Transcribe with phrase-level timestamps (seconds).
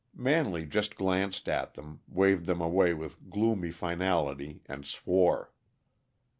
[0.15, 5.51] Manley just glanced at them, waved them away with gloomy finality, and swore.